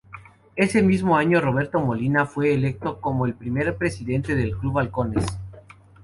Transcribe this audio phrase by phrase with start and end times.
[0.55, 5.25] Ese mismo año Roberto Molina fue electo como el primer presidente del Club Halcones.